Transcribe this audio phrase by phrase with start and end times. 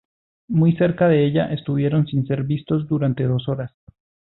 [0.47, 3.71] Muy cerca de ella, estuvieron sin ser vistos durante dos horas.